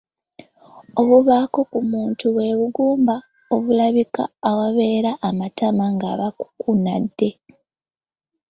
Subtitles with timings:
[1.01, 3.15] Obubakko ku muntu bwe bugumba
[3.55, 7.29] obulabika awabeera amatama nga bukukunadde.